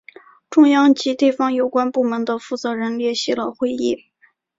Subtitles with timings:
[0.49, 4.05] 中央及地方有关部门的负责人列席了会议。